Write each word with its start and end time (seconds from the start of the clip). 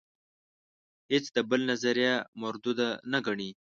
هیڅ 1.11 1.25
د 1.35 1.37
بل 1.49 1.61
نظریه 1.71 2.13
مرودوده 2.41 2.89
نه 3.11 3.19
ګڼي. 3.25 3.49